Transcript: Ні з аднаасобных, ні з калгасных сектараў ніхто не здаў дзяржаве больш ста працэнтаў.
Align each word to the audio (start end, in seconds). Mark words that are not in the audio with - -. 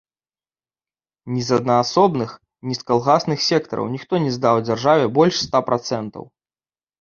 Ні 1.33 1.41
з 1.49 1.59
аднаасобных, 1.59 2.31
ні 2.69 2.77
з 2.79 2.87
калгасных 2.87 3.39
сектараў 3.49 3.85
ніхто 3.97 4.13
не 4.25 4.31
здаў 4.39 4.55
дзяржаве 4.71 5.05
больш 5.21 5.35
ста 5.45 5.57
працэнтаў. 5.69 6.23